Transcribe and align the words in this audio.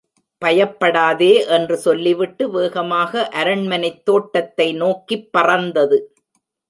பயப்படாதே 0.41 1.45
என்று 1.47 1.77
சொல்லிவிட்டு 1.77 2.49
வேகமாக 2.49 3.29
அரண்மனைத்தோட்டத்தை 3.33 4.67
நோக்கிப் 4.75 5.29
பறந்தது. 5.31 5.99